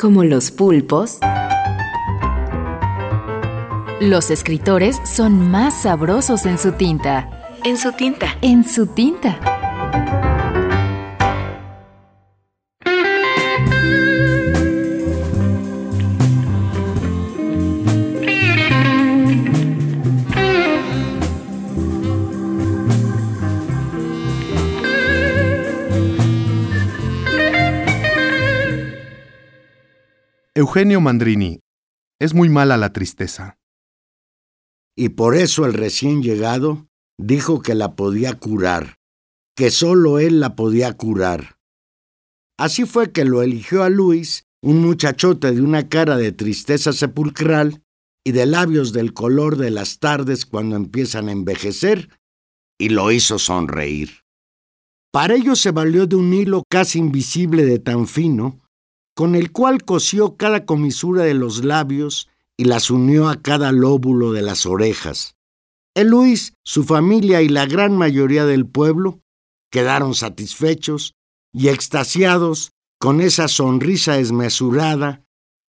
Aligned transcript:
Como 0.00 0.22
los 0.22 0.52
pulpos, 0.52 1.18
los 4.00 4.30
escritores 4.30 5.00
son 5.04 5.50
más 5.50 5.82
sabrosos 5.82 6.46
en 6.46 6.56
su 6.56 6.70
tinta. 6.70 7.58
En 7.64 7.76
su 7.76 7.90
tinta. 7.90 8.38
En 8.40 8.62
su 8.62 8.86
tinta. 8.86 9.57
Eugenio 30.58 31.00
Mandrini. 31.00 31.60
Es 32.20 32.34
muy 32.34 32.48
mala 32.48 32.76
la 32.76 32.92
tristeza. 32.92 33.60
Y 34.96 35.10
por 35.10 35.36
eso 35.36 35.64
el 35.66 35.72
recién 35.72 36.20
llegado 36.20 36.88
dijo 37.16 37.62
que 37.62 37.76
la 37.76 37.94
podía 37.94 38.40
curar, 38.40 38.96
que 39.56 39.70
solo 39.70 40.18
él 40.18 40.40
la 40.40 40.56
podía 40.56 40.94
curar. 40.94 41.60
Así 42.58 42.86
fue 42.86 43.12
que 43.12 43.24
lo 43.24 43.42
eligió 43.42 43.84
a 43.84 43.88
Luis, 43.88 44.48
un 44.60 44.80
muchachote 44.80 45.52
de 45.52 45.62
una 45.62 45.88
cara 45.88 46.16
de 46.16 46.32
tristeza 46.32 46.92
sepulcral 46.92 47.84
y 48.26 48.32
de 48.32 48.46
labios 48.46 48.92
del 48.92 49.14
color 49.14 49.58
de 49.58 49.70
las 49.70 50.00
tardes 50.00 50.44
cuando 50.44 50.74
empiezan 50.74 51.28
a 51.28 51.32
envejecer, 51.32 52.08
y 52.80 52.88
lo 52.88 53.12
hizo 53.12 53.38
sonreír. 53.38 54.24
Para 55.12 55.36
ello 55.36 55.54
se 55.54 55.70
valió 55.70 56.08
de 56.08 56.16
un 56.16 56.34
hilo 56.34 56.64
casi 56.68 56.98
invisible 56.98 57.64
de 57.64 57.78
tan 57.78 58.08
fino, 58.08 58.67
con 59.18 59.34
el 59.34 59.50
cual 59.50 59.82
cosió 59.82 60.36
cada 60.36 60.64
comisura 60.64 61.24
de 61.24 61.34
los 61.34 61.64
labios 61.64 62.28
y 62.56 62.66
las 62.66 62.88
unió 62.88 63.28
a 63.28 63.42
cada 63.42 63.72
lóbulo 63.72 64.30
de 64.30 64.42
las 64.42 64.64
orejas. 64.64 65.34
El 65.96 66.10
Luis, 66.10 66.52
su 66.64 66.84
familia 66.84 67.42
y 67.42 67.48
la 67.48 67.66
gran 67.66 67.96
mayoría 67.96 68.44
del 68.44 68.64
pueblo 68.64 69.18
quedaron 69.72 70.14
satisfechos 70.14 71.16
y 71.52 71.66
extasiados 71.66 72.70
con 73.00 73.20
esa 73.20 73.48
sonrisa 73.48 74.20
esmesurada 74.20 75.24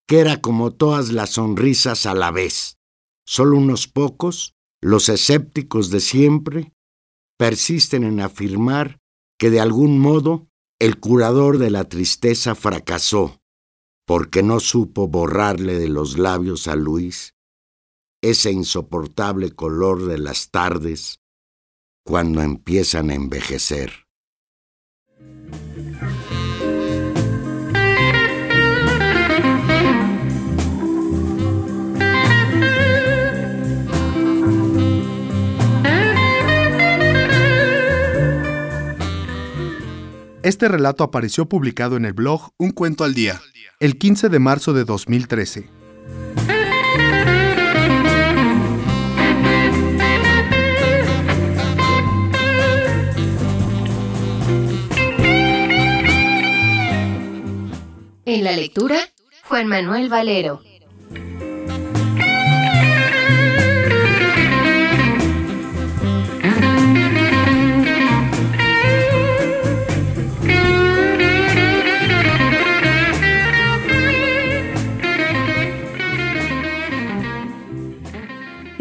que 0.08 0.20
era 0.20 0.42
como 0.42 0.70
todas 0.70 1.12
las 1.12 1.32
sonrisas 1.32 2.06
a 2.06 2.14
la 2.14 2.30
vez. 2.30 2.78
Solo 3.26 3.58
unos 3.58 3.88
pocos, 3.88 4.54
los 4.80 5.10
escépticos 5.10 5.90
de 5.90 6.02
siempre, 6.02 6.72
persisten 7.36 8.04
en 8.04 8.20
afirmar 8.20 9.00
que 9.40 9.50
de 9.50 9.60
algún 9.60 9.98
modo 9.98 10.46
el 10.78 11.00
curador 11.00 11.58
de 11.58 11.72
la 11.72 11.86
tristeza 11.86 12.54
fracasó, 12.54 13.39
porque 14.10 14.42
no 14.42 14.60
supo 14.60 15.08
borrarle 15.08 15.78
de 15.78 15.88
los 15.88 16.18
labios 16.18 16.68
a 16.68 16.76
Luis 16.76 17.36
ese 18.24 18.52
insoportable 18.52 19.52
color 19.52 20.08
de 20.08 20.18
las 20.18 20.50
tardes 20.50 21.20
cuando 22.04 22.42
empiezan 22.42 23.12
a 23.12 23.14
envejecer. 23.14 24.09
Este 40.50 40.68
relato 40.68 41.04
apareció 41.04 41.46
publicado 41.46 41.96
en 41.96 42.06
el 42.06 42.14
blog 42.14 42.54
Un 42.58 42.72
Cuento 42.72 43.04
al 43.04 43.14
Día, 43.14 43.40
el 43.80 44.00
15 44.00 44.30
de 44.30 44.40
marzo 44.40 44.74
de 44.74 44.84
2013. 44.84 45.70
En 58.26 58.44
la 58.44 58.52
lectura, 58.54 58.98
Juan 59.44 59.68
Manuel 59.68 60.10
Valero. 60.10 60.64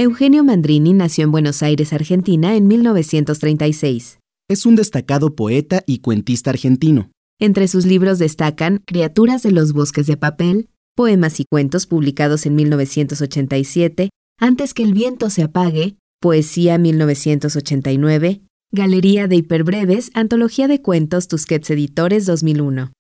Eugenio 0.00 0.44
Mandrini 0.44 0.92
nació 0.92 1.25
en 1.25 1.32
Buenos 1.32 1.60
Aires, 1.60 1.92
Argentina, 1.92 2.54
en 2.54 2.69
1936. 2.69 4.20
Es 4.48 4.64
un 4.64 4.76
destacado 4.76 5.34
poeta 5.34 5.82
y 5.88 5.98
cuentista 5.98 6.50
argentino. 6.50 7.10
Entre 7.41 7.66
sus 7.66 7.84
libros 7.84 8.20
destacan 8.20 8.81
Criaturas 8.87 9.42
de 9.42 9.50
los 9.50 9.72
bosques 9.72 10.06
de 10.06 10.16
papel, 10.16 10.69
poemas 10.94 11.41
y 11.41 11.47
cuentos 11.50 11.88
publicados 11.88 12.47
en 12.47 12.54
1987, 12.54 14.10
Antes 14.38 14.72
que 14.72 14.84
el 14.84 14.94
viento 14.94 15.31
se 15.31 15.42
apague, 15.42 15.97
Poesía 16.20 16.78
1989, 16.78 18.42
Galería 18.70 19.26
de 19.26 19.34
Hiperbreves, 19.34 20.12
Antología 20.14 20.69
de 20.69 20.81
Cuentos 20.81 21.26
Tusquets 21.26 21.70
Editores 21.70 22.25
2001. 22.25 22.92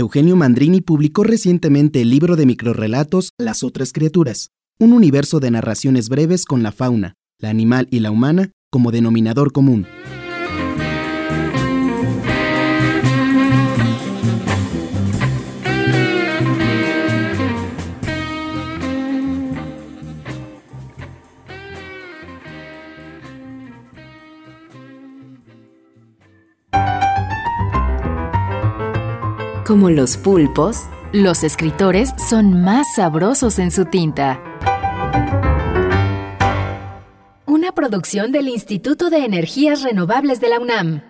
Eugenio 0.00 0.34
Mandrini 0.34 0.80
publicó 0.80 1.24
recientemente 1.24 2.00
el 2.00 2.08
libro 2.08 2.34
de 2.34 2.46
microrrelatos 2.46 3.34
Las 3.38 3.62
otras 3.62 3.92
criaturas, 3.92 4.50
un 4.78 4.94
universo 4.94 5.40
de 5.40 5.50
narraciones 5.50 6.08
breves 6.08 6.46
con 6.46 6.62
la 6.62 6.72
fauna, 6.72 7.16
la 7.38 7.50
animal 7.50 7.86
y 7.90 8.00
la 8.00 8.10
humana 8.10 8.50
como 8.70 8.92
denominador 8.92 9.52
común. 9.52 9.86
Como 29.70 29.88
los 29.88 30.16
pulpos, 30.16 30.88
los 31.12 31.44
escritores 31.44 32.10
son 32.28 32.60
más 32.60 32.92
sabrosos 32.96 33.60
en 33.60 33.70
su 33.70 33.84
tinta. 33.84 34.42
Una 37.46 37.70
producción 37.70 38.32
del 38.32 38.48
Instituto 38.48 39.10
de 39.10 39.24
Energías 39.24 39.82
Renovables 39.82 40.40
de 40.40 40.48
la 40.48 40.58
UNAM. 40.58 41.09